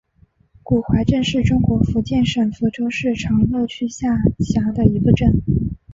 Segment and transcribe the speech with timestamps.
[0.63, 5.43] 古槐镇是中国福建省福州市长乐区下辖的一个镇。